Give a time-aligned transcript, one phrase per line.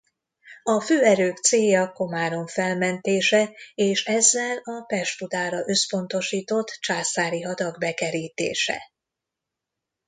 [0.63, 8.91] A főerők célja Komárom felmentése és ezzel a Pest-Budára összpontosított császári hadak bekerítése.